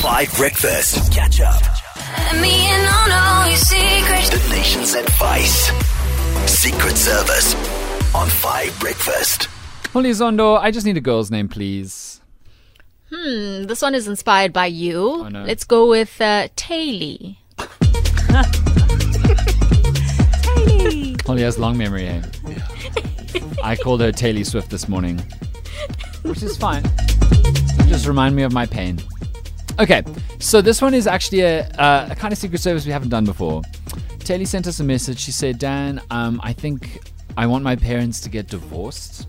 Five 0.00 0.34
Breakfast. 0.34 1.12
Catch 1.12 1.42
up. 1.42 1.60
Let 2.16 2.40
me 2.40 2.72
in 2.72 2.80
on 2.86 3.12
all 3.12 3.46
your 3.46 3.56
secrets. 3.58 4.30
The 4.30 4.48
nation's 4.48 4.94
advice. 4.94 5.66
Secret 6.50 6.96
Service 6.96 7.54
on 8.14 8.26
Five 8.28 8.78
Breakfast. 8.80 9.50
Holly 9.92 10.12
Zondo, 10.12 10.58
I 10.58 10.70
just 10.70 10.86
need 10.86 10.96
a 10.96 11.02
girl's 11.02 11.30
name, 11.30 11.48
please. 11.48 12.22
Hmm, 13.10 13.64
this 13.64 13.82
one 13.82 13.94
is 13.94 14.08
inspired 14.08 14.54
by 14.54 14.66
you. 14.66 14.98
Oh, 14.98 15.28
no. 15.28 15.44
Let's 15.44 15.64
go 15.64 15.90
with 15.90 16.18
uh, 16.18 16.48
Taylor. 16.56 17.34
Holly 21.26 21.42
has 21.42 21.58
long 21.58 21.76
memory, 21.76 22.06
hey? 22.06 22.22
I 23.62 23.76
called 23.76 24.00
her 24.00 24.12
Taylor 24.12 24.44
Swift 24.44 24.70
this 24.70 24.88
morning, 24.88 25.18
which 26.22 26.42
is 26.42 26.56
fine. 26.56 26.84
Just 27.86 28.06
remind 28.06 28.34
me 28.34 28.44
of 28.44 28.52
my 28.54 28.64
pain. 28.64 28.98
Okay, 29.80 30.02
so 30.40 30.60
this 30.60 30.82
one 30.82 30.92
is 30.92 31.06
actually 31.06 31.40
a, 31.40 31.66
a 32.10 32.14
kind 32.14 32.32
of 32.32 32.38
secret 32.38 32.60
service 32.60 32.84
we 32.84 32.92
haven't 32.92 33.08
done 33.08 33.24
before. 33.24 33.62
Taylor 34.18 34.44
sent 34.44 34.66
us 34.66 34.78
a 34.78 34.84
message. 34.84 35.18
She 35.18 35.32
said, 35.32 35.58
Dan, 35.58 36.02
um, 36.10 36.38
I 36.44 36.52
think 36.52 37.00
I 37.38 37.46
want 37.46 37.64
my 37.64 37.76
parents 37.76 38.20
to 38.20 38.28
get 38.28 38.46
divorced. 38.46 39.26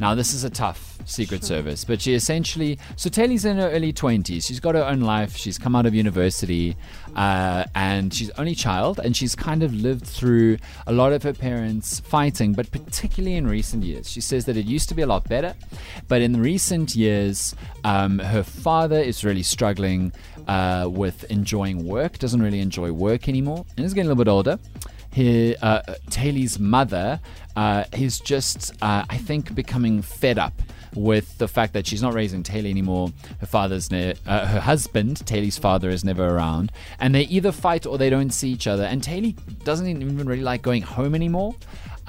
Now, 0.00 0.16
this 0.16 0.34
is 0.34 0.42
a 0.42 0.50
tough 0.50 0.89
secret 1.10 1.44
service, 1.44 1.84
but 1.84 2.00
she 2.00 2.14
essentially. 2.14 2.78
So, 2.96 3.10
Taylor's 3.10 3.44
in 3.44 3.58
her 3.58 3.70
early 3.70 3.92
20s. 3.92 4.46
She's 4.46 4.60
got 4.60 4.74
her 4.74 4.84
own 4.84 5.00
life. 5.00 5.36
She's 5.36 5.58
come 5.58 5.76
out 5.76 5.86
of 5.86 5.94
university, 5.94 6.76
uh, 7.16 7.64
and 7.74 8.12
she's 8.12 8.30
only 8.30 8.54
child, 8.54 9.00
and 9.00 9.16
she's 9.16 9.34
kind 9.34 9.62
of 9.62 9.74
lived 9.74 10.06
through 10.06 10.58
a 10.86 10.92
lot 10.92 11.12
of 11.12 11.22
her 11.22 11.32
parents 11.32 12.00
fighting, 12.00 12.52
but 12.52 12.70
particularly 12.70 13.36
in 13.36 13.46
recent 13.46 13.82
years. 13.84 14.10
She 14.10 14.20
says 14.20 14.44
that 14.46 14.56
it 14.56 14.66
used 14.66 14.88
to 14.88 14.94
be 14.94 15.02
a 15.02 15.06
lot 15.06 15.28
better, 15.28 15.54
but 16.08 16.22
in 16.22 16.40
recent 16.40 16.94
years, 16.94 17.54
um, 17.84 18.18
her 18.18 18.42
father 18.42 18.98
is 18.98 19.24
really 19.24 19.42
struggling 19.42 20.12
uh, 20.48 20.88
with 20.90 21.24
enjoying 21.24 21.86
work, 21.86 22.18
doesn't 22.18 22.42
really 22.42 22.60
enjoy 22.60 22.92
work 22.92 23.28
anymore, 23.28 23.64
and 23.76 23.84
is 23.84 23.94
getting 23.94 24.10
a 24.10 24.14
little 24.14 24.24
bit 24.24 24.30
older 24.30 24.58
he, 25.12 25.56
uh, 25.56 25.82
Taylor's 26.08 26.58
mother 26.58 27.20
uh, 27.56 27.84
is 27.92 28.20
just, 28.20 28.72
uh, 28.82 29.04
I 29.08 29.16
think, 29.16 29.54
becoming 29.54 30.02
fed 30.02 30.38
up 30.38 30.54
with 30.94 31.38
the 31.38 31.48
fact 31.48 31.72
that 31.74 31.86
she's 31.86 32.02
not 32.02 32.14
raising 32.14 32.42
Taylor 32.42 32.68
anymore. 32.68 33.10
Her 33.40 33.46
father's, 33.46 33.90
ne- 33.90 34.14
uh, 34.26 34.46
her 34.46 34.60
husband, 34.60 35.24
Taylor's 35.26 35.58
father, 35.58 35.90
is 35.90 36.04
never 36.04 36.26
around, 36.26 36.72
and 36.98 37.14
they 37.14 37.22
either 37.22 37.52
fight 37.52 37.86
or 37.86 37.98
they 37.98 38.10
don't 38.10 38.30
see 38.30 38.50
each 38.50 38.66
other. 38.66 38.84
And 38.84 39.02
Taylor 39.02 39.32
doesn't 39.64 39.86
even 39.86 40.16
really 40.26 40.42
like 40.42 40.62
going 40.62 40.82
home 40.82 41.14
anymore. 41.14 41.54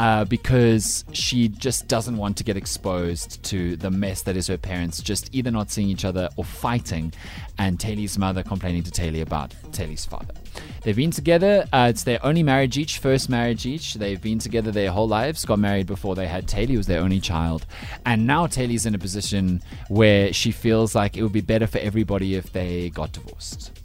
Uh, 0.02 0.26
because 0.26 1.06
she 1.14 1.48
just 1.48 1.88
doesn't 1.88 2.18
want 2.18 2.36
to 2.36 2.44
get 2.44 2.58
exposed 2.58 3.44
to 3.44 3.76
the 3.76 3.92
mess 3.92 4.24
that 4.24 4.36
is 4.36 4.48
her 4.48 4.58
parents 4.58 5.00
just 5.00 5.30
either 5.32 5.52
not 5.52 5.70
seeing 5.70 5.90
each 5.90 6.06
other 6.06 6.28
or 6.38 6.44
fighting, 6.44 7.14
and 7.60 7.80
Taylor's 7.80 8.18
mother 8.18 8.42
complaining 8.42 8.82
to 8.82 8.90
Taylor 8.90 9.22
about 9.22 9.54
Taylor's 9.72 10.04
father. 10.04 10.34
They've 10.82 10.96
been 10.96 11.12
together. 11.12 11.68
Uh, 11.72 11.86
it's 11.92 12.04
their 12.04 12.18
only 12.26 12.42
marriage 12.42 12.80
each, 12.80 12.98
first 12.98 13.30
marriage 13.30 13.68
each. 13.68 13.94
They've 13.94 14.20
been 14.20 14.40
together 14.40 14.72
their 14.72 14.90
whole 14.90 15.08
lives. 15.08 15.46
Got 15.46 15.60
married 15.60 15.86
before 15.86 16.16
they 16.16 16.26
had 16.26 16.48
Taylor, 16.48 16.78
was 16.78 16.88
their 16.88 17.02
only 17.02 17.20
child, 17.20 17.68
and 18.04 18.26
now 18.26 18.48
Taylor's 18.48 18.88
in 18.88 18.96
a 18.96 18.98
position 18.98 19.62
where 19.88 20.34
she 20.34 20.52
feels 20.52 20.96
like 20.96 21.16
it 21.16 21.22
would 21.22 21.32
be 21.32 21.42
better 21.42 21.68
for 21.68 21.78
everybody 21.78 22.34
if 22.34 22.52
they 22.52 22.90
got 22.90 23.12
divorced. 23.12 23.80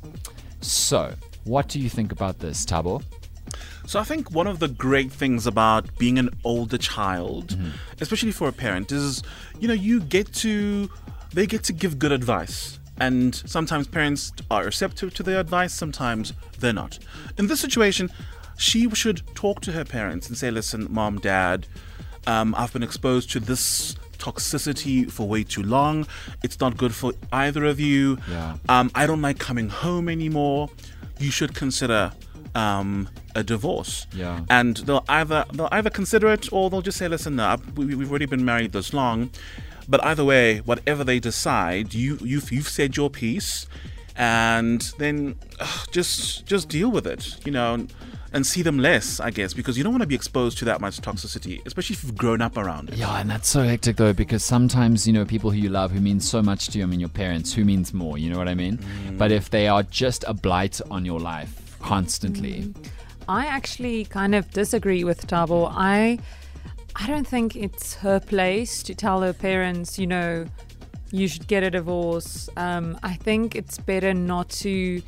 So, 0.62 1.12
what 1.44 1.68
do 1.68 1.78
you 1.78 1.90
think 1.90 2.10
about 2.10 2.38
this, 2.38 2.64
Thabo? 2.64 3.02
So 3.86 4.00
I 4.00 4.04
think 4.04 4.32
one 4.32 4.46
of 4.46 4.58
the 4.58 4.68
great 4.68 5.12
things 5.12 5.46
about 5.46 5.96
being 5.96 6.18
an 6.18 6.30
older 6.44 6.76
child, 6.78 7.56
especially 8.00 8.32
for 8.32 8.48
a 8.48 8.52
parent, 8.52 8.90
is 8.92 9.22
you 9.60 9.68
know 9.68 9.74
you 9.74 10.00
get 10.00 10.32
to 10.34 10.90
they 11.32 11.46
get 11.46 11.62
to 11.64 11.72
give 11.72 11.98
good 11.98 12.12
advice. 12.12 12.78
And 12.98 13.34
sometimes 13.34 13.86
parents 13.86 14.32
are 14.50 14.64
receptive 14.64 15.12
to 15.14 15.22
their 15.22 15.38
advice, 15.38 15.74
sometimes 15.74 16.32
they're 16.60 16.72
not. 16.72 16.98
In 17.36 17.46
this 17.46 17.60
situation, 17.60 18.10
she 18.56 18.88
should 18.94 19.22
talk 19.34 19.60
to 19.62 19.72
her 19.72 19.84
parents 19.84 20.28
and 20.28 20.36
say, 20.36 20.50
"Listen, 20.50 20.88
mom, 20.90 21.18
dad, 21.18 21.66
um, 22.26 22.54
I've 22.56 22.72
been 22.72 22.82
exposed 22.82 23.30
to 23.32 23.40
this 23.40 23.96
toxicity 24.18 25.10
for 25.10 25.28
way 25.28 25.44
too 25.44 25.62
long. 25.62 26.06
It's 26.42 26.58
not 26.58 26.76
good 26.76 26.94
for 26.94 27.12
either 27.32 27.64
of 27.64 27.78
you. 27.78 28.18
Yeah. 28.30 28.56
Um, 28.68 28.90
I 28.94 29.06
don't 29.06 29.22
like 29.22 29.38
coming 29.38 29.68
home 29.68 30.08
anymore. 30.08 30.70
You 31.18 31.30
should 31.30 31.54
consider 31.54 32.12
um, 32.54 33.08
a 33.36 33.42
divorce. 33.44 34.06
Yeah. 34.12 34.40
And 34.48 34.78
they'll 34.78 35.04
either 35.08 35.44
they'll 35.52 35.68
either 35.70 35.90
consider 35.90 36.28
it 36.32 36.52
or 36.52 36.70
they'll 36.70 36.82
just 36.82 36.98
say, 36.98 37.06
"Listen, 37.08 37.36
no, 37.36 37.46
I've- 37.46 37.70
we, 37.76 37.94
we've 37.94 38.10
already 38.10 38.26
been 38.26 38.44
married 38.44 38.72
this 38.72 38.92
long." 38.92 39.30
But 39.88 40.02
either 40.04 40.24
way, 40.24 40.58
whatever 40.58 41.04
they 41.04 41.20
decide, 41.20 41.94
you 41.94 42.18
you've 42.22 42.50
you've 42.50 42.68
said 42.68 42.96
your 42.96 43.10
piece, 43.10 43.66
and 44.16 44.80
then 44.98 45.36
ugh, 45.60 45.86
just 45.92 46.46
just 46.46 46.68
deal 46.68 46.90
with 46.90 47.06
it, 47.06 47.44
you 47.46 47.52
know. 47.52 47.74
And, 47.74 47.92
and 48.32 48.44
see 48.44 48.60
them 48.60 48.78
less, 48.78 49.18
I 49.18 49.30
guess, 49.30 49.54
because 49.54 49.78
you 49.78 49.84
don't 49.84 49.94
want 49.94 50.02
to 50.02 50.06
be 50.06 50.14
exposed 50.14 50.58
to 50.58 50.66
that 50.66 50.78
much 50.78 51.00
toxicity, 51.00 51.64
especially 51.64 51.94
if 51.94 52.04
you've 52.04 52.16
grown 52.18 52.42
up 52.42 52.58
around 52.58 52.90
it. 52.90 52.96
Yeah, 52.96 53.18
and 53.18 53.30
that's 53.30 53.48
so 53.48 53.62
hectic 53.62 53.96
though, 53.96 54.12
because 54.12 54.44
sometimes, 54.44 55.06
you 55.06 55.12
know, 55.14 55.24
people 55.24 55.50
who 55.52 55.56
you 55.56 55.70
love 55.70 55.90
who 55.92 56.00
mean 56.00 56.20
so 56.20 56.42
much 56.42 56.68
to 56.68 56.78
you, 56.78 56.84
I 56.84 56.86
mean, 56.86 57.00
your 57.00 57.08
parents, 57.08 57.54
who 57.54 57.64
means 57.64 57.94
more, 57.94 58.18
you 58.18 58.28
know 58.28 58.36
what 58.36 58.48
I 58.48 58.54
mean? 58.54 58.76
Mm. 58.76 59.16
But 59.16 59.32
if 59.32 59.48
they 59.48 59.68
are 59.68 59.84
just 59.84 60.22
a 60.28 60.34
blight 60.34 60.82
on 60.90 61.06
your 61.06 61.20
life 61.20 61.78
constantly, 61.80 62.64
mm. 62.64 62.86
I 63.28 63.46
actually 63.46 64.04
kind 64.04 64.34
of 64.34 64.50
disagree 64.52 65.04
with 65.04 65.26
Thabo. 65.26 65.70
I 65.74 66.18
I 66.94 67.06
don't 67.06 67.26
think 67.26 67.56
it's 67.56 67.94
her 67.96 68.20
place 68.20 68.82
to 68.84 68.94
tell 68.94 69.20
her 69.20 69.32
parents, 69.32 69.98
you 69.98 70.06
know, 70.06 70.46
you 71.10 71.28
should 71.28 71.46
get 71.46 71.62
a 71.62 71.70
divorce. 71.70 72.48
Um, 72.56 72.98
I 73.02 73.14
think 73.14 73.54
it's 73.54 73.78
better 73.78 74.14
not 74.14 74.48
to 74.60 75.02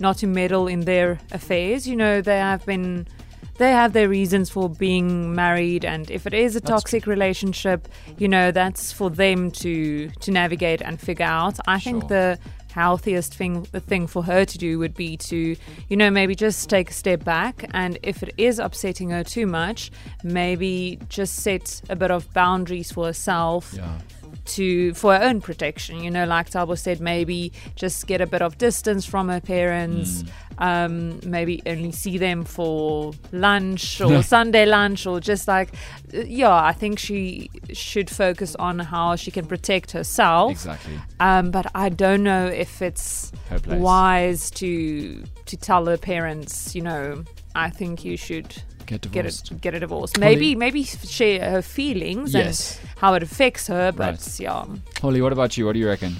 not 0.00 0.18
to 0.18 0.26
meddle 0.26 0.66
in 0.66 0.80
their 0.80 1.18
affairs. 1.32 1.86
You 1.86 1.96
know, 1.96 2.20
they 2.20 2.38
have 2.38 2.64
been 2.66 3.06
they 3.58 3.72
have 3.72 3.92
their 3.92 4.08
reasons 4.08 4.50
for 4.50 4.68
being 4.68 5.34
married 5.34 5.84
and 5.84 6.10
if 6.10 6.26
it 6.26 6.34
is 6.34 6.54
a 6.54 6.60
toxic 6.60 7.06
relationship, 7.06 7.88
you 8.16 8.28
know, 8.28 8.50
that's 8.50 8.92
for 8.92 9.10
them 9.10 9.50
to 9.50 10.08
to 10.08 10.30
navigate 10.30 10.80
and 10.82 11.00
figure 11.00 11.26
out. 11.26 11.58
I 11.66 11.78
think 11.80 12.08
the 12.08 12.38
healthiest 12.72 13.34
thing 13.34 13.64
thing 13.64 14.06
for 14.06 14.22
her 14.24 14.44
to 14.44 14.58
do 14.58 14.78
would 14.78 14.94
be 14.94 15.16
to 15.16 15.56
you 15.88 15.96
know 15.96 16.10
maybe 16.10 16.34
just 16.34 16.68
take 16.68 16.90
a 16.90 16.92
step 16.92 17.24
back 17.24 17.68
and 17.72 17.98
if 18.02 18.22
it 18.22 18.34
is 18.36 18.58
upsetting 18.58 19.10
her 19.10 19.24
too 19.24 19.46
much 19.46 19.90
maybe 20.22 20.98
just 21.08 21.36
set 21.36 21.80
a 21.88 21.96
bit 21.96 22.10
of 22.10 22.32
boundaries 22.32 22.92
for 22.92 23.06
herself 23.06 23.74
yeah. 23.74 23.98
To 24.48 24.94
for 24.94 25.14
her 25.14 25.22
own 25.22 25.40
protection 25.40 26.02
you 26.02 26.10
know 26.10 26.24
like 26.24 26.50
Thabo 26.50 26.76
said 26.76 27.00
maybe 27.00 27.52
just 27.76 28.06
get 28.06 28.20
a 28.20 28.26
bit 28.26 28.42
of 28.42 28.56
distance 28.58 29.04
from 29.04 29.28
her 29.28 29.40
parents 29.40 30.24
um, 30.58 31.20
maybe 31.24 31.62
only 31.66 31.92
see 31.92 32.18
them 32.18 32.44
for 32.44 33.12
lunch 33.30 34.00
or 34.00 34.22
Sunday 34.34 34.66
lunch 34.66 35.06
or 35.06 35.20
just 35.20 35.46
like 35.48 35.68
yeah 36.12 36.54
I 36.54 36.72
think 36.72 36.98
she 36.98 37.50
should 37.72 38.10
focus 38.10 38.56
on 38.56 38.78
how 38.78 39.16
she 39.16 39.30
can 39.30 39.46
protect 39.46 39.92
herself. 39.92 40.52
Exactly. 40.52 40.98
um, 41.20 41.50
but 41.50 41.66
I 41.74 41.88
don't 41.90 42.22
know 42.22 42.46
if 42.46 42.82
it's 42.82 43.32
wise 43.66 44.50
to 44.52 45.22
to 45.46 45.56
tell 45.56 45.86
her 45.86 45.96
parents, 45.96 46.74
you 46.74 46.82
know, 46.82 47.24
I 47.54 47.70
think 47.70 48.04
you 48.04 48.16
should 48.16 48.62
Get 48.88 49.10
get 49.12 49.26
a 49.26 49.54
get 49.54 49.74
a 49.74 49.80
divorce. 49.80 50.12
Holly- 50.16 50.26
Maybe 50.34 50.54
maybe 50.54 50.82
share 50.82 51.50
her 51.50 51.60
feelings 51.62 52.32
Yes. 52.32 52.78
and 52.80 52.88
how 52.98 53.12
it 53.14 53.22
affects 53.22 53.66
her, 53.68 53.92
but 53.92 54.12
Right. 54.16 54.40
yeah. 54.40 54.64
Holly, 55.02 55.20
what 55.20 55.32
about 55.32 55.56
you? 55.58 55.66
What 55.66 55.74
do 55.74 55.78
you 55.78 55.88
reckon? 55.88 56.16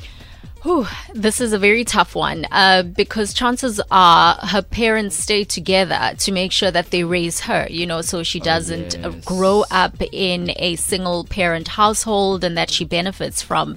Whew, 0.65 0.87
this 1.15 1.41
is 1.41 1.53
a 1.53 1.59
very 1.59 1.85
tough 1.85 2.17
one 2.17 2.45
uh, 2.51 2.83
because 2.83 3.33
chances 3.33 3.81
are 3.93 4.35
her 4.43 4.61
parents 4.61 5.15
stay 5.15 5.45
together 5.45 6.15
to 6.19 6.33
make 6.33 6.51
sure 6.51 6.73
that 6.73 6.91
they 6.91 7.05
raise 7.05 7.41
her, 7.43 7.69
you 7.71 7.87
know, 7.87 8.01
so 8.03 8.25
she 8.25 8.41
doesn't 8.41 8.97
uh, 8.97 9.09
Oh, 9.09 9.11
yes. 9.15 9.25
grow 9.25 9.65
up 9.71 10.03
in 10.13 10.51
a 10.57 10.75
single 10.75 11.23
parent 11.25 11.69
household 11.69 12.43
and 12.43 12.59
that 12.59 12.71
she 12.71 12.85
benefits 12.85 13.41
from, 13.41 13.77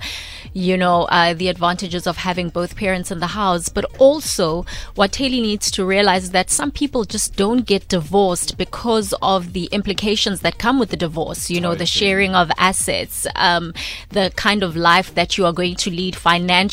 you 0.54 0.76
know, 0.76 1.04
uh, 1.04 1.36
the 1.36 1.50
advantages 1.50 2.08
of 2.08 2.18
having 2.18 2.50
both 2.50 2.76
parents 2.76 3.12
in 3.12 3.20
the 3.20 3.28
house. 3.28 3.70
But 3.70 3.86
also, 4.00 4.66
what 4.96 5.12
Taylor 5.12 5.40
needs 5.42 5.70
to 5.72 5.86
realize 5.86 6.24
is 6.24 6.32
that 6.32 6.50
some 6.50 6.72
people 6.72 7.04
just 7.06 7.36
don't 7.36 7.64
get 7.68 7.90
divorced 7.90 8.58
because 8.58 9.14
of 9.22 9.54
the 9.54 9.66
implications 9.66 10.40
that 10.42 10.58
come 10.58 10.80
with 10.80 10.90
the 10.90 10.98
divorce, 10.98 11.52
you 11.52 11.62
know, 11.62 11.76
the 11.76 11.86
sharing 11.86 12.34
of 12.34 12.50
assets, 12.58 13.28
um, 13.36 13.72
the 14.10 14.32
kind 14.36 14.64
of 14.64 14.76
life 14.76 15.14
that 15.14 15.38
you 15.38 15.46
are 15.46 15.54
going 15.54 15.76
to 15.76 15.92
lead 15.92 16.16
financially 16.16 16.71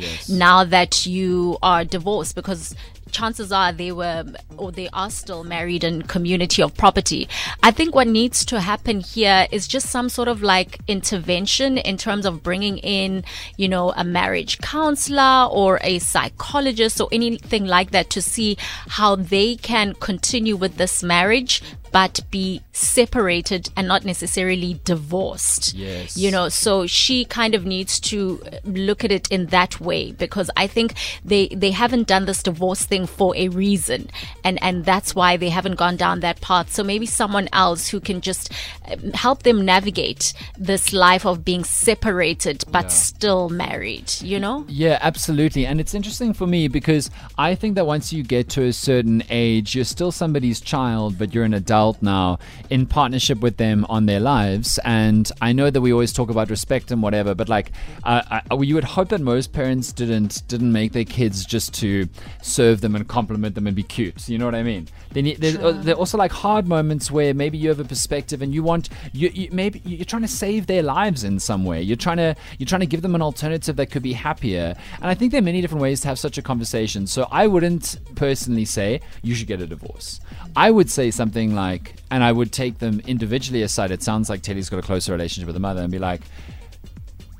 Yes. 0.00 0.28
now 0.28 0.64
that 0.64 1.06
you 1.06 1.58
are 1.62 1.84
divorced 1.84 2.34
because 2.34 2.74
chances 3.10 3.52
are 3.52 3.72
they 3.72 3.92
were 3.92 4.24
or 4.56 4.72
they 4.72 4.88
are 4.92 5.10
still 5.10 5.44
married 5.44 5.84
in 5.84 6.02
community 6.02 6.62
of 6.62 6.76
property. 6.76 7.28
I 7.62 7.70
think 7.70 7.94
what 7.94 8.06
needs 8.06 8.44
to 8.46 8.60
happen 8.60 9.00
here 9.00 9.46
is 9.50 9.66
just 9.66 9.88
some 9.88 10.08
sort 10.08 10.28
of 10.28 10.42
like 10.42 10.78
intervention 10.86 11.78
in 11.78 11.96
terms 11.96 12.26
of 12.26 12.42
bringing 12.42 12.78
in, 12.78 13.24
you 13.56 13.68
know, 13.68 13.92
a 13.96 14.04
marriage 14.04 14.58
counselor 14.58 15.48
or 15.50 15.80
a 15.82 15.98
psychologist 15.98 17.00
or 17.00 17.08
anything 17.12 17.66
like 17.66 17.90
that 17.90 18.10
to 18.10 18.22
see 18.22 18.56
how 18.88 19.16
they 19.16 19.56
can 19.56 19.94
continue 19.94 20.56
with 20.56 20.76
this 20.76 21.02
marriage 21.02 21.62
but 21.92 22.20
be 22.30 22.62
separated 22.72 23.68
and 23.76 23.88
not 23.88 24.04
necessarily 24.04 24.80
divorced. 24.84 25.74
Yes. 25.74 26.16
You 26.16 26.30
know, 26.30 26.48
so 26.48 26.86
she 26.86 27.24
kind 27.24 27.54
of 27.54 27.66
needs 27.66 27.98
to 28.00 28.42
look 28.64 29.04
at 29.04 29.10
it 29.10 29.28
in 29.30 29.46
that 29.46 29.80
way 29.80 30.12
because 30.12 30.50
I 30.56 30.66
think 30.66 30.94
they 31.24 31.48
they 31.48 31.72
haven't 31.72 32.06
done 32.06 32.26
this 32.26 32.42
divorce 32.42 32.84
thing 32.84 32.99
for 33.06 33.34
a 33.36 33.48
reason 33.48 34.08
and 34.44 34.62
and 34.62 34.84
that's 34.84 35.14
why 35.14 35.36
they 35.36 35.48
haven't 35.48 35.76
gone 35.76 35.96
down 35.96 36.20
that 36.20 36.40
path. 36.40 36.72
So 36.72 36.82
maybe 36.82 37.06
someone 37.06 37.48
else 37.52 37.88
who 37.88 38.00
can 38.00 38.20
just 38.20 38.52
um, 38.90 39.12
help 39.12 39.42
them 39.42 39.64
navigate 39.64 40.32
this 40.58 40.92
life 40.92 41.26
of 41.26 41.44
being 41.44 41.64
separated 41.64 42.64
but 42.70 42.90
still 42.92 43.48
married, 43.48 44.12
you 44.20 44.38
know? 44.38 44.64
Yeah, 44.68 44.98
absolutely. 45.00 45.66
And 45.66 45.80
it's 45.80 45.94
interesting 45.94 46.32
for 46.32 46.46
me 46.46 46.68
because 46.68 47.10
I 47.38 47.54
think 47.54 47.74
that 47.76 47.86
once 47.86 48.12
you 48.12 48.22
get 48.22 48.48
to 48.50 48.64
a 48.64 48.72
certain 48.72 49.22
age, 49.30 49.74
you're 49.74 49.84
still 49.84 50.12
somebody's 50.12 50.60
child, 50.60 51.18
but 51.18 51.34
you're 51.34 51.44
an 51.44 51.54
adult 51.54 52.02
now 52.02 52.38
in 52.68 52.86
partnership 52.86 53.40
with 53.40 53.56
them 53.56 53.86
on 53.88 54.06
their 54.06 54.20
lives. 54.20 54.78
And 54.84 55.30
I 55.40 55.52
know 55.52 55.70
that 55.70 55.80
we 55.80 55.92
always 55.92 56.12
talk 56.12 56.30
about 56.30 56.50
respect 56.50 56.90
and 56.90 57.02
whatever, 57.02 57.34
but 57.34 57.48
like, 57.48 57.72
uh, 58.04 58.40
I, 58.50 58.54
you 58.62 58.74
would 58.74 58.84
hope 58.84 59.08
that 59.10 59.20
most 59.20 59.52
parents 59.52 59.92
didn't 59.92 60.46
didn't 60.48 60.72
make 60.72 60.92
their 60.92 61.04
kids 61.04 61.44
just 61.44 61.74
to 61.74 62.08
serve 62.42 62.79
them 62.80 62.96
and 62.96 63.06
compliment 63.06 63.54
them 63.54 63.66
and 63.66 63.76
be 63.76 63.82
cute. 63.82 64.28
You 64.28 64.38
know 64.38 64.44
what 64.44 64.54
I 64.54 64.62
mean? 64.62 64.88
They 65.12 65.22
need, 65.22 65.38
there, 65.38 65.60
uh, 65.60 65.72
there 65.72 65.94
are 65.94 65.98
also 65.98 66.18
like 66.18 66.32
hard 66.32 66.66
moments 66.66 67.10
where 67.10 67.34
maybe 67.34 67.58
you 67.58 67.68
have 67.68 67.80
a 67.80 67.84
perspective 67.84 68.42
and 68.42 68.54
you 68.54 68.62
want 68.62 68.88
you, 69.12 69.30
you 69.32 69.48
maybe 69.52 69.80
you're 69.84 70.04
trying 70.04 70.22
to 70.22 70.28
save 70.28 70.66
their 70.66 70.82
lives 70.82 71.24
in 71.24 71.38
some 71.38 71.64
way. 71.64 71.82
You're 71.82 71.96
trying 71.96 72.18
to 72.18 72.34
you're 72.58 72.66
trying 72.66 72.80
to 72.80 72.86
give 72.86 73.02
them 73.02 73.14
an 73.14 73.22
alternative 73.22 73.76
that 73.76 73.90
could 73.90 74.02
be 74.02 74.12
happier. 74.12 74.74
And 74.96 75.06
I 75.06 75.14
think 75.14 75.32
there 75.32 75.40
are 75.40 75.44
many 75.44 75.60
different 75.60 75.82
ways 75.82 76.00
to 76.02 76.08
have 76.08 76.18
such 76.18 76.38
a 76.38 76.42
conversation. 76.42 77.06
So 77.06 77.28
I 77.30 77.46
wouldn't 77.46 77.98
personally 78.14 78.64
say 78.64 79.00
you 79.22 79.34
should 79.34 79.46
get 79.46 79.60
a 79.60 79.66
divorce. 79.66 80.20
I 80.56 80.70
would 80.70 80.90
say 80.90 81.10
something 81.10 81.54
like, 81.54 81.94
and 82.10 82.24
I 82.24 82.32
would 82.32 82.52
take 82.52 82.78
them 82.78 83.00
individually 83.06 83.62
aside. 83.62 83.90
It 83.90 84.02
sounds 84.02 84.28
like 84.28 84.42
Teddy's 84.42 84.68
got 84.68 84.78
a 84.78 84.82
closer 84.82 85.12
relationship 85.12 85.46
with 85.46 85.54
the 85.54 85.60
mother, 85.60 85.82
and 85.82 85.92
be 85.92 85.98
like, 85.98 86.22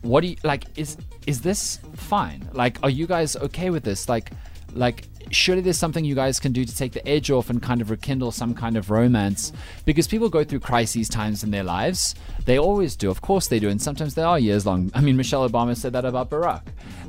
what 0.02 0.22
do 0.22 0.28
you 0.28 0.36
like? 0.44 0.64
Is 0.76 0.96
is 1.26 1.40
this 1.40 1.80
fine? 1.94 2.48
Like, 2.52 2.78
are 2.82 2.90
you 2.90 3.06
guys 3.06 3.36
okay 3.36 3.70
with 3.70 3.84
this? 3.84 4.08
Like, 4.08 4.30
like 4.72 5.04
surely 5.30 5.62
there's 5.62 5.78
something 5.78 6.04
you 6.04 6.14
guys 6.14 6.40
can 6.40 6.52
do 6.52 6.64
to 6.64 6.76
take 6.76 6.92
the 6.92 7.06
edge 7.08 7.30
off 7.30 7.50
and 7.50 7.62
kind 7.62 7.80
of 7.80 7.90
rekindle 7.90 8.32
some 8.32 8.54
kind 8.54 8.76
of 8.76 8.90
romance. 8.90 9.52
Because 9.84 10.06
people 10.06 10.28
go 10.28 10.44
through 10.44 10.60
crises 10.60 11.08
times 11.08 11.42
in 11.42 11.50
their 11.50 11.64
lives. 11.64 12.14
They 12.44 12.58
always 12.58 12.96
do. 12.96 13.10
Of 13.10 13.20
course 13.20 13.48
they 13.48 13.58
do. 13.58 13.68
And 13.68 13.80
sometimes 13.80 14.14
they 14.14 14.22
are 14.22 14.38
years 14.38 14.66
long. 14.66 14.90
I 14.94 15.00
mean 15.00 15.16
michelle 15.16 15.48
obama 15.48 15.76
said 15.76 15.92
that 15.92 16.04
about 16.04 16.30
barack. 16.30 16.62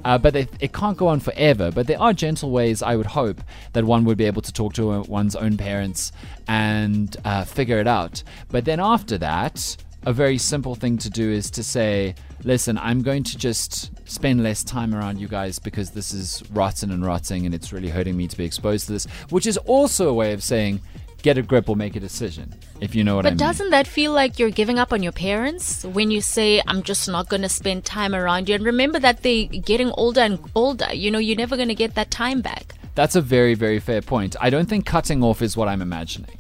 Uh, 0.04 0.18
but 0.18 0.34
they, 0.34 0.48
it 0.60 0.74
can't 0.74 0.98
go 0.98 1.08
on 1.08 1.20
forever. 1.20 1.72
But 1.72 1.88
there 1.88 2.02
are 2.02 2.14
gentle 2.14 2.52
ways 2.52 2.82
i 2.82 2.96
would 2.96 3.06
hope 3.06 3.42
that 3.74 3.84
one 3.84 4.06
would 4.06 4.18
be 4.18 4.26
able 4.26 4.42
to 4.42 4.54
talk 4.54 4.74
to 4.74 5.02
one's 5.02 5.36
own 5.36 5.58
parents 5.58 6.12
and 6.48 7.16
uh, 7.26 7.44
figure 7.46 7.80
it 7.80 7.88
out. 7.88 8.24
But 8.50 8.66
then 8.66 8.80
after 8.80 9.18
that 9.20 9.78
a 10.06 10.14
very 10.14 10.38
simple 10.38 10.76
thing 10.76 10.98
to 10.98 11.10
do 11.10 11.32
is 11.32 11.52
to 11.52 11.64
say, 11.64 12.16
listen, 12.44 12.78
I'm 12.78 13.02
going 13.02 13.24
to 13.24 13.38
just 13.38 13.92
spend 14.10 14.44
less 14.44 14.64
time 14.64 14.96
around 14.96 15.20
you 15.20 15.28
guys 15.28 15.60
because 15.60 15.92
this 15.92 16.14
is 16.14 16.44
rotten 16.52 16.92
and 16.92 17.06
rotting 17.06 17.46
and 17.46 17.54
it's 17.54 17.72
really 17.72 17.90
hurting 17.90 18.18
me 18.18 18.28
to 18.28 18.38
be 18.38 18.46
exposed 18.46 18.88
to 18.88 18.94
this, 18.94 19.06
which 19.30 19.46
is 19.46 19.58
also 19.58 20.10
a 20.10 20.14
way 20.14 20.34
of 20.34 20.42
saying, 20.42 20.82
get 21.22 21.38
a 21.38 21.42
grip 21.42 21.70
or 21.70 21.76
make 21.76 21.96
a 21.96 22.00
decision, 22.00 22.54
if 22.80 22.96
you 22.96 23.04
know 23.04 23.16
what 23.16 23.26
I 23.26 23.30
mean. 23.30 23.38
But 23.38 23.46
doesn't 23.46 23.70
that 23.70 23.86
feel 23.86 24.12
like 24.12 24.40
you're 24.40 24.50
giving 24.50 24.80
up 24.80 24.92
on 24.92 25.04
your 25.04 25.12
parents 25.12 25.86
when 25.86 26.10
you 26.10 26.20
say, 26.20 26.62
I'm 26.68 26.82
just 26.82 27.08
not 27.08 27.30
going 27.30 27.44
to 27.44 27.50
spend 27.50 27.86
time 27.86 28.16
around 28.16 28.50
you? 28.50 28.56
And 28.56 28.66
remember 28.66 29.00
that 29.00 29.22
they're 29.22 29.46
getting 29.46 29.92
older 29.92 30.22
and 30.22 30.40
older. 30.56 30.92
You 30.94 31.12
know, 31.12 31.20
you're 31.20 31.38
never 31.38 31.56
going 31.56 31.70
to 31.70 31.76
get 31.76 31.94
that 31.96 32.10
time 32.10 32.42
back. 32.42 32.74
That's 32.96 33.16
a 33.16 33.22
very, 33.22 33.54
very 33.54 33.80
fair 33.80 34.02
point. 34.02 34.36
I 34.42 34.50
don't 34.50 34.68
think 34.68 34.86
cutting 34.86 35.24
off 35.24 35.42
is 35.42 35.56
what 35.56 35.68
I'm 35.68 35.82
imagining. 35.82 36.38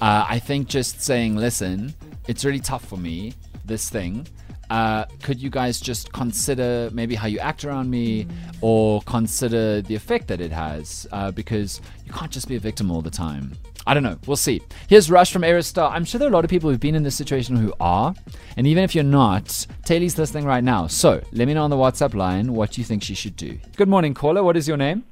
Uh, 0.00 0.26
I 0.28 0.38
think 0.40 0.66
just 0.66 1.00
saying, 1.00 1.36
listen, 1.36 1.94
it's 2.28 2.44
really 2.44 2.60
tough 2.60 2.84
for 2.84 2.96
me, 2.96 3.34
this 3.64 3.90
thing. 3.90 4.26
Uh, 4.70 5.04
could 5.22 5.40
you 5.40 5.50
guys 5.50 5.78
just 5.78 6.12
consider 6.12 6.88
maybe 6.94 7.14
how 7.14 7.26
you 7.26 7.38
act 7.40 7.64
around 7.64 7.90
me 7.90 8.26
or 8.62 9.02
consider 9.02 9.82
the 9.82 9.94
effect 9.94 10.28
that 10.28 10.40
it 10.40 10.50
has? 10.50 11.06
Uh, 11.12 11.30
because 11.30 11.80
you 12.06 12.12
can't 12.12 12.30
just 12.30 12.48
be 12.48 12.56
a 12.56 12.60
victim 12.60 12.90
all 12.90 13.02
the 13.02 13.10
time. 13.10 13.52
I 13.86 13.94
don't 13.94 14.02
know. 14.02 14.16
We'll 14.26 14.36
see. 14.36 14.62
Here's 14.88 15.10
Rush 15.10 15.32
from 15.32 15.42
Aerostar. 15.42 15.90
I'm 15.90 16.04
sure 16.04 16.18
there 16.18 16.28
are 16.28 16.30
a 16.30 16.34
lot 16.34 16.44
of 16.44 16.50
people 16.50 16.70
who've 16.70 16.80
been 16.80 16.94
in 16.94 17.02
this 17.02 17.16
situation 17.16 17.56
who 17.56 17.74
are. 17.80 18.14
And 18.56 18.66
even 18.66 18.84
if 18.84 18.94
you're 18.94 19.04
not, 19.04 19.66
Taylor's 19.84 20.16
listening 20.16 20.44
right 20.44 20.64
now. 20.64 20.86
So 20.86 21.20
let 21.32 21.48
me 21.48 21.54
know 21.54 21.64
on 21.64 21.70
the 21.70 21.76
WhatsApp 21.76 22.14
line 22.14 22.54
what 22.54 22.78
you 22.78 22.84
think 22.84 23.02
she 23.02 23.14
should 23.14 23.36
do. 23.36 23.58
Good 23.76 23.88
morning, 23.88 24.14
caller. 24.14 24.42
What 24.42 24.56
is 24.56 24.68
your 24.68 24.76
name? 24.76 25.04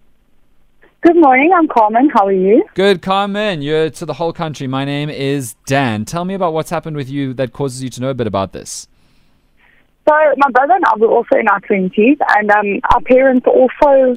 Good 1.03 1.17
morning, 1.17 1.51
I'm 1.57 1.67
Carmen. 1.67 2.11
How 2.11 2.27
are 2.27 2.33
you? 2.33 2.63
Good, 2.75 3.01
Carmen. 3.01 3.63
You're 3.63 3.89
to 3.89 4.05
the 4.05 4.13
whole 4.13 4.35
country. 4.35 4.67
My 4.67 4.85
name 4.85 5.09
is 5.09 5.55
Dan. 5.65 6.05
Tell 6.05 6.27
me 6.27 6.35
about 6.35 6.53
what's 6.53 6.69
happened 6.69 6.95
with 6.95 7.09
you 7.09 7.33
that 7.35 7.55
causes 7.55 7.83
you 7.83 7.89
to 7.91 8.03
know 8.03 8.11
a 8.11 8.15
bit 8.15 8.27
about 8.27 8.53
this. 8.53 8.87
So, 10.07 10.15
my 10.37 10.51
brother 10.51 10.75
and 10.75 10.85
I 10.85 10.97
were 10.99 11.07
also 11.09 11.37
in 11.39 11.49
our 11.49 11.61
20s, 11.63 12.19
and 12.37 12.51
um, 12.51 12.81
our 12.93 13.01
parents 13.01 13.47
also, 13.47 14.15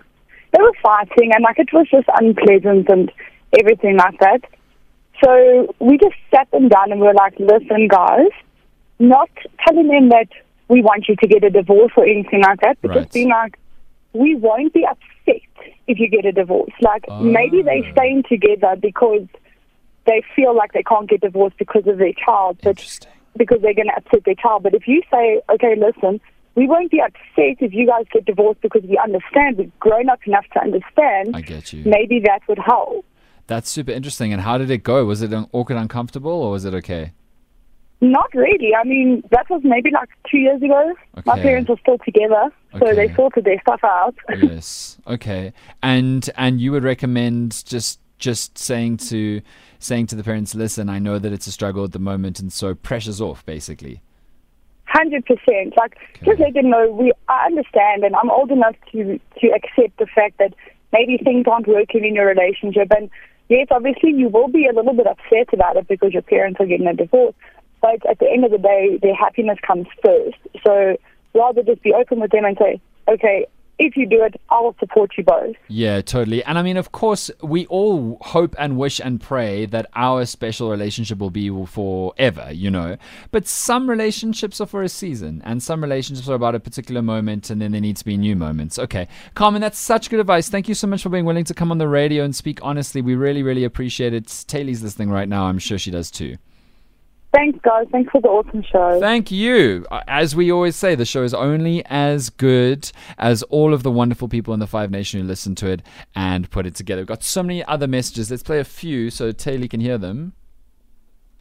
they 0.51 0.59
were 0.59 0.74
fighting, 0.81 1.31
and 1.33 1.41
like 1.41 1.57
it 1.57 1.71
was 1.71 1.88
just 1.89 2.07
unpleasant 2.19 2.89
and 2.89 3.09
everything 3.57 3.95
like 3.95 4.19
that. 4.19 4.41
So, 5.24 5.74
we 5.80 5.97
just 5.97 6.15
sat 6.35 6.51
them 6.51 6.68
down 6.68 6.91
and 6.91 7.00
we 7.00 7.07
were 7.07 7.13
like, 7.13 7.39
listen, 7.39 7.88
guys, 7.88 8.27
not 9.00 9.30
telling 9.65 9.88
them 9.88 10.09
that 10.09 10.27
we 10.68 10.81
want 10.81 11.07
you 11.07 11.15
to 11.15 11.27
get 11.27 11.45
a 11.45 11.50
divorce 11.50 11.94
or 11.95 12.03
anything 12.06 12.41
like 12.41 12.59
that, 12.59 12.77
but 12.81 12.89
Right. 12.89 13.03
just 13.03 13.13
being 13.13 13.30
like, 13.30 13.57
we 14.12 14.35
won't 14.35 14.74
be 14.74 14.85
upset 14.85 15.07
if 15.25 16.00
you 16.00 16.08
get 16.10 16.25
a 16.25 16.31
divorce. 16.31 16.74
Like, 16.81 17.06
maybe 17.22 17.62
they're 17.62 17.84
ah. 17.86 17.92
staying 17.92 18.24
together 18.30 18.75
because 18.81 19.28
they 20.06 20.24
feel 20.36 20.56
like 20.56 20.74
they 20.74 20.84
can't 20.84 21.10
get 21.10 21.22
divorced 21.22 21.58
because 21.58 21.88
of 21.88 21.98
their 21.98 22.14
child, 22.14 22.60
but 22.64 22.78
because 23.38 23.62
they're 23.62 23.74
going 23.74 23.88
to 23.88 23.96
upset 23.96 24.24
their 24.25 24.36
child. 24.36 24.64
But 24.64 24.74
if 24.74 24.88
you 24.88 25.02
say, 25.12 25.42
okay, 25.50 25.75
listen, 25.75 26.20
we 26.56 26.68
won't 26.68 26.92
be 26.92 27.02
upset 27.02 27.58
if 27.60 27.74
you 27.74 27.88
guys 27.88 28.06
get 28.12 28.25
divorced 28.25 28.62
because 28.62 28.84
we 28.84 28.98
understand, 28.98 29.58
we've 29.58 29.80
grown 29.80 30.10
up 30.10 30.20
enough 30.25 30.46
to 30.54 30.60
understand, 30.60 31.36
I 31.36 31.42
get 31.42 31.74
you. 31.74 31.84
maybe 31.86 32.19
that 32.26 32.42
would 32.48 32.60
help. 32.60 33.06
That's 33.48 33.69
super 33.69 33.92
interesting. 33.92 34.31
And 34.31 34.42
how 34.42 34.58
did 34.58 34.69
it 34.69 34.84
go? 34.84 35.06
Was 35.06 35.22
it 35.22 35.34
awkward, 35.52 35.78
uncomfortable, 35.78 36.31
or 36.31 36.52
was 36.52 36.66
it 36.66 36.74
okay? 36.76 37.12
Not 38.04 38.34
really. 38.34 38.76
I 38.76 38.84
mean, 38.84 39.24
that 39.32 39.50
was 39.50 39.62
maybe 39.64 39.90
like 39.90 40.10
two 40.30 40.38
years 40.38 40.62
ago. 40.62 40.94
My 41.26 41.40
parents 41.40 41.70
were 41.70 41.78
still 41.80 41.98
together, 42.00 42.52
so 42.78 42.88
Okay. 42.88 43.08
they 43.08 43.14
sorted 43.16 43.46
their 43.46 43.62
stuff 43.62 43.80
out. 43.82 44.14
yes. 44.42 44.98
Okay. 45.08 45.54
And 45.82 46.30
and 46.36 46.60
you 46.60 46.74
would 46.74 46.84
recommend 46.84 47.64
just 47.66 48.02
just 48.20 48.58
saying 48.58 48.98
to 48.98 49.42
saying 49.80 50.08
to 50.08 50.16
the 50.16 50.24
parents, 50.24 50.54
listen, 50.54 50.90
I 50.90 51.00
know 51.00 51.18
that 51.18 51.32
it's 51.32 51.48
a 51.48 51.52
struggle 51.52 51.86
at 51.86 51.94
the 51.94 52.00
moment, 52.00 52.42
and 52.42 52.52
so 52.52 52.76
pressure's 52.76 53.22
off, 53.22 53.46
basically. 53.46 54.02
Hundred 54.86 55.26
percent. 55.26 55.74
Like, 55.78 55.98
just 56.26 56.40
let 56.42 56.54
them 56.56 56.70
know 56.72 56.92
we. 56.92 57.14
I 57.30 57.46
understand, 57.46 58.04
and 58.04 58.16
I'm 58.18 58.30
old 58.30 58.52
enough 58.52 58.76
to 58.92 59.18
to 59.40 59.48
accept 59.48 59.98
the 59.98 60.08
fact 60.14 60.40
that 60.40 60.54
maybe 60.92 61.18
things 61.24 61.46
aren't 61.50 61.68
working 61.70 62.04
in 62.04 62.16
your 62.16 62.28
relationship. 62.28 62.92
And 62.95 63.10
yes, 63.48 63.68
obviously, 63.72 64.12
you 64.12 64.28
will 64.28 64.50
be 64.50 64.68
a 64.68 64.74
little 64.74 64.94
bit 64.94 65.07
upset 65.07 65.54
about 65.54 65.78
it 65.78 65.88
because 65.88 66.12
your 66.12 66.22
parents 66.22 66.60
are 66.60 66.66
getting 66.66 66.88
a 66.88 66.94
divorce. 66.94 67.33
But 67.83 68.04
at 68.09 68.19
the 68.19 68.30
end 68.31 68.45
of 68.45 68.52
the 68.52 68.57
day, 68.57 68.97
their 69.02 69.13
happiness 69.13 69.59
comes 69.68 69.87
first. 70.02 70.37
So 70.66 70.95
rather 71.35 71.61
just 71.63 71.83
be 71.83 71.94
open 71.94 72.21
with 72.21 72.31
them 72.31 72.45
and 72.45 72.57
say, 72.57 72.80
okay, 73.09 73.45
if 73.78 73.97
you 73.97 74.06
do 74.06 74.23
it, 74.23 74.40
I 74.49 74.61
will 74.61 74.75
support 74.80 75.11
you 75.18 75.23
both. 75.25 75.57
Yeah, 75.68 75.99
totally. 75.99 76.44
And 76.45 76.57
I 76.57 76.61
mean, 76.61 76.78
of 76.78 76.94
course, 76.94 77.30
we 77.42 77.66
all 77.66 78.19
hope 78.21 78.56
and 78.57 78.78
wish 78.78 79.02
and 79.02 79.19
pray 79.19 79.66
that 79.66 79.87
our 79.95 80.25
special 80.25 80.69
relationship 80.69 81.18
will 81.18 81.30
be 81.30 81.49
forever, 81.66 82.54
you 82.54 82.71
know. 82.71 82.95
But 83.31 83.47
some 83.47 83.90
relationships 83.90 84.61
are 84.61 84.68
for 84.68 84.81
a 84.83 84.87
season, 84.90 85.42
and 85.44 85.61
some 85.61 85.83
relationships 85.83 86.30
are 86.30 86.35
about 86.35 86.56
a 86.56 86.61
particular 86.61 87.02
moment, 87.02 87.49
and 87.49 87.61
then 87.61 87.73
there 87.73 87.81
need 87.81 87.97
to 87.97 88.06
be 88.06 88.16
new 88.16 88.37
moments. 88.37 88.80
Okay, 88.80 89.09
Carmen, 89.33 89.59
that's 89.59 89.80
such 89.80 90.09
good 90.09 90.21
advice. 90.21 90.47
Thank 90.47 90.69
you 90.69 90.75
so 90.75 90.87
much 90.87 91.04
for 91.04 91.09
being 91.09 91.25
willing 91.25 91.45
to 91.45 91.54
come 91.54 91.71
on 91.71 91.80
the 91.80 91.90
radio 91.90 92.23
and 92.23 92.33
speak 92.33 92.59
honestly. 92.61 93.02
We 93.02 93.16
really, 93.16 93.44
really 93.44 93.66
appreciate 93.66 94.13
it. 94.13 94.45
Taylor's 94.47 94.83
listening 94.83 95.09
right 95.09 95.28
now. 95.28 95.45
I'm 95.45 95.59
sure 95.59 95.78
she 95.78 95.92
does 95.92 96.09
too. 96.09 96.37
Thanks, 97.33 97.57
guys. 97.63 97.87
Thanks 97.92 98.11
for 98.11 98.21
the 98.21 98.28
awesome 98.28 98.61
show. 98.61 98.99
Thank 98.99 99.31
you. 99.31 99.87
Uh, 99.90 100.02
As 100.07 100.35
we 100.35 100.52
always 100.52 100.75
say, 100.75 100.94
the 100.94 101.04
show 101.06 101.23
is 101.23 101.33
only 101.33 101.83
as 101.87 102.30
good 102.30 102.92
as 103.18 103.42
all 103.44 103.73
of 103.73 103.81
the 103.81 103.90
wonderful 103.90 104.28
people 104.28 104.54
in 104.54 104.59
the 104.59 104.68
Five 104.68 104.92
Nation 104.92 105.19
who 105.19 105.25
listen 105.28 105.56
to 105.56 105.68
it 105.71 105.81
and 106.16 106.49
put 106.52 106.68
it 106.68 106.75
together. 106.75 107.02
We've 107.02 107.07
got 107.07 107.23
so 107.23 107.42
many 107.42 107.63
other 107.66 107.87
messages. 107.87 108.30
Let's 108.30 108.44
play 108.44 108.59
a 108.59 108.63
few 108.63 109.09
so 109.09 109.31
Taylor 109.31 109.68
can 109.68 109.80
hear 109.81 109.97
them. 109.97 110.33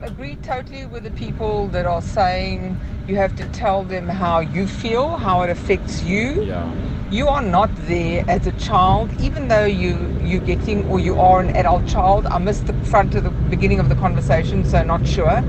agree 0.00 0.36
totally 0.36 0.86
with 0.86 1.02
the 1.04 1.10
people 1.12 1.68
that 1.68 1.86
are 1.86 2.02
saying 2.02 2.76
you 3.06 3.14
have 3.16 3.36
to 3.36 3.46
tell 3.50 3.84
them 3.84 4.08
how 4.08 4.40
you 4.40 4.66
feel, 4.66 5.16
how 5.16 5.42
it 5.42 5.50
affects 5.50 6.02
you. 6.02 6.42
Yeah. 6.44 6.72
you 7.10 7.28
are 7.28 7.42
not 7.42 7.70
there 7.86 8.24
as 8.28 8.46
a 8.46 8.52
child, 8.52 9.10
even 9.20 9.46
though 9.48 9.66
you 9.66 9.92
you're 10.22 10.40
getting 10.40 10.86
or 10.88 10.98
you 10.98 11.20
are 11.20 11.40
an 11.40 11.54
adult 11.54 11.86
child. 11.86 12.24
I 12.26 12.38
missed 12.38 12.66
the 12.66 12.72
front 12.86 13.14
of 13.14 13.24
the 13.24 13.30
beginning 13.30 13.78
of 13.78 13.88
the 13.90 13.94
conversation, 13.94 14.64
so 14.64 14.82
not 14.82 15.06
sure. 15.06 15.42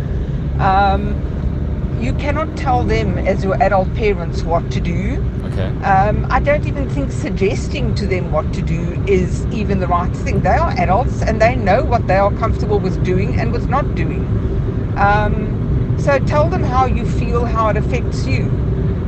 Um, 0.60 2.00
you 2.01 2.13
cannot 2.13 2.57
tell 2.57 2.83
them 2.83 3.17
as 3.17 3.43
your 3.43 3.62
adult 3.63 3.93
parents 3.95 4.43
what 4.43 4.69
to 4.72 4.81
do. 4.81 5.24
Okay. 5.45 5.67
Um, 5.86 6.27
I 6.29 6.39
don't 6.39 6.65
even 6.67 6.89
think 6.89 7.12
suggesting 7.12 7.95
to 7.95 8.07
them 8.07 8.31
what 8.31 8.51
to 8.53 8.62
do 8.62 9.03
is 9.07 9.45
even 9.48 9.79
the 9.79 9.88
right 9.88 10.13
thing. 10.17 10.41
They 10.41 10.50
are 10.50 10.72
adults 10.72 11.22
and 11.22 11.41
they 11.41 11.55
know 11.55 11.83
what 11.83 12.07
they 12.07 12.17
are 12.17 12.31
comfortable 12.33 12.79
with 12.79 13.03
doing 13.05 13.39
and 13.39 13.53
with 13.53 13.69
not 13.69 13.95
doing. 13.95 14.25
Um, 14.98 15.98
so 16.00 16.19
tell 16.19 16.50
them 16.50 16.63
how 16.63 16.86
you 16.86 17.05
feel, 17.05 17.45
how 17.45 17.69
it 17.69 17.77
affects 17.77 18.25
you. 18.25 18.50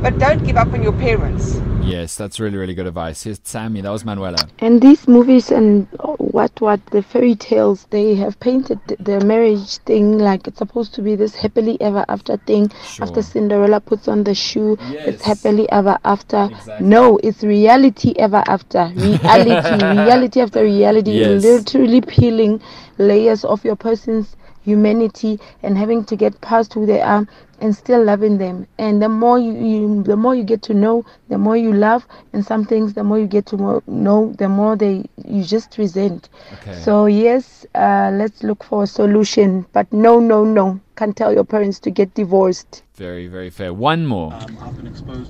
But 0.00 0.18
don't 0.18 0.44
give 0.44 0.56
up 0.56 0.72
on 0.72 0.82
your 0.82 0.92
parents. 0.92 1.56
Yes, 1.86 2.16
that's 2.16 2.40
really, 2.40 2.56
really 2.56 2.74
good 2.74 2.86
advice. 2.86 3.22
Here's 3.22 3.40
Sammy. 3.44 3.80
That 3.80 3.90
was 3.90 4.04
Manuela. 4.04 4.38
And 4.58 4.82
these 4.82 5.06
movies 5.06 5.50
and 5.52 5.86
what 6.18 6.60
what 6.60 6.84
the 6.86 7.02
fairy 7.02 7.34
tales 7.36 7.86
they 7.90 8.14
have 8.16 8.38
painted 8.40 8.80
the 8.98 9.20
marriage 9.24 9.76
thing 9.78 10.18
like 10.18 10.46
it's 10.48 10.58
supposed 10.58 10.94
to 10.94 11.02
be 11.02 11.14
this 11.14 11.34
happily 11.34 11.80
ever 11.80 12.04
after 12.08 12.36
thing. 12.38 12.70
Sure. 12.84 13.06
After 13.06 13.22
Cinderella 13.22 13.80
puts 13.80 14.08
on 14.08 14.24
the 14.24 14.34
shoe, 14.34 14.76
Yes. 14.90 15.06
it's 15.08 15.24
happily 15.24 15.70
ever 15.70 15.96
after. 16.04 16.48
Exactly. 16.50 16.86
No, 16.86 17.18
it's 17.22 17.42
reality 17.44 18.14
ever 18.18 18.42
after. 18.48 18.90
Reality, 18.96 19.84
reality 19.86 20.40
after 20.40 20.62
reality. 20.64 21.10
Yes. 21.12 21.44
Literally 21.44 22.00
peeling 22.00 22.60
layers 22.98 23.44
of 23.44 23.64
your 23.64 23.76
person's 23.76 24.34
humanity 24.66 25.38
and 25.62 25.78
having 25.78 26.04
to 26.04 26.16
get 26.16 26.38
past 26.40 26.74
who 26.74 26.84
they 26.86 27.00
are 27.00 27.26
and 27.60 27.74
still 27.74 28.02
loving 28.04 28.36
them 28.36 28.66
and 28.78 29.00
the 29.00 29.08
more 29.08 29.38
you, 29.38 29.52
you 29.54 30.02
the 30.02 30.16
more 30.16 30.34
you 30.34 30.42
get 30.44 30.60
to 30.60 30.74
know 30.74 31.04
the 31.28 31.38
more 31.38 31.56
you 31.56 31.72
love 31.72 32.06
and 32.34 32.44
some 32.44 32.64
things 32.66 32.92
the 32.92 33.02
more 33.02 33.18
you 33.18 33.26
get 33.26 33.46
to 33.46 33.56
mo- 33.56 33.82
know 33.86 34.32
the 34.38 34.48
more 34.48 34.76
they 34.76 35.04
you 35.24 35.42
just 35.42 35.78
resent 35.78 36.28
Okay. 36.54 36.74
so 36.86 37.06
yes 37.06 37.64
uh, 37.74 38.10
let's 38.12 38.42
look 38.42 38.62
for 38.62 38.82
a 38.82 38.86
solution 38.86 39.64
but 39.72 39.90
no 39.92 40.18
no 40.20 40.44
no 40.44 40.78
can't 40.96 41.16
tell 41.16 41.32
your 41.32 41.44
parents 41.44 41.78
to 41.80 41.90
get 41.90 42.12
divorced 42.14 42.82
Very, 42.96 43.26
very 43.28 43.50
fair. 43.50 43.72
One 43.74 44.06
more. 44.06 44.32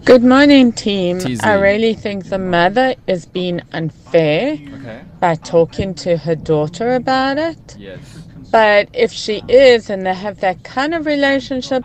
Good 0.04 0.22
morning, 0.22 0.70
team. 0.72 1.18
TZ. 1.18 1.40
I 1.42 1.54
really 1.54 1.94
think 1.94 2.26
the 2.26 2.38
mother 2.38 2.94
is 3.08 3.26
being 3.26 3.60
unfair 3.72 4.52
Okay. 4.76 5.00
by 5.18 5.34
talking 5.34 5.92
to 6.04 6.16
her 6.18 6.36
daughter 6.36 6.94
about 6.94 7.38
it. 7.38 7.74
Yes. 7.76 8.15
But 8.56 8.88
if 8.94 9.12
she 9.12 9.42
is 9.48 9.90
and 9.90 10.06
they 10.06 10.14
have 10.14 10.40
that 10.40 10.64
kind 10.64 10.94
of 10.94 11.04
relationship, 11.04 11.84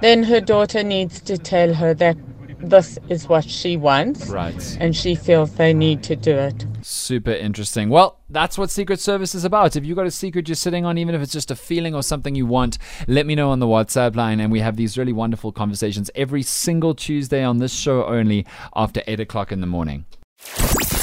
then 0.00 0.24
her 0.24 0.40
daughter 0.40 0.82
needs 0.82 1.20
to 1.20 1.38
tell 1.38 1.72
her 1.74 1.94
that 1.94 2.16
this 2.58 2.98
is 3.08 3.28
what 3.28 3.44
she 3.48 3.76
wants 3.76 4.26
Right. 4.26 4.76
and 4.80 4.96
she 4.96 5.14
feels 5.14 5.54
they 5.54 5.72
need 5.72 6.02
to 6.02 6.16
do 6.16 6.36
it. 6.36 6.66
Super 6.82 7.30
interesting. 7.30 7.90
Well, 7.90 8.18
that's 8.28 8.58
what 8.58 8.70
Secret 8.70 8.98
Service 8.98 9.36
is 9.36 9.44
about. 9.44 9.76
If 9.76 9.86
you've 9.86 9.96
got 9.96 10.06
a 10.08 10.10
secret 10.10 10.48
you're 10.48 10.56
sitting 10.56 10.84
on, 10.84 10.98
even 10.98 11.14
if 11.14 11.22
it's 11.22 11.32
just 11.32 11.52
a 11.52 11.54
feeling 11.54 11.94
or 11.94 12.02
something 12.02 12.34
you 12.34 12.44
want, 12.44 12.76
let 13.06 13.24
me 13.24 13.36
know 13.36 13.50
on 13.50 13.60
the 13.60 13.66
WhatsApp 13.66 14.16
line. 14.16 14.40
And 14.40 14.50
we 14.50 14.58
have 14.58 14.74
these 14.76 14.98
really 14.98 15.12
wonderful 15.12 15.52
conversations 15.52 16.10
every 16.16 16.42
single 16.42 16.92
Tuesday 16.92 17.44
on 17.44 17.58
this 17.58 17.72
show 17.72 18.04
only 18.04 18.46
after 18.74 19.00
8 19.06 19.20
o'clock 19.20 19.52
in 19.52 19.60
the 19.60 19.68
morning. 19.68 20.06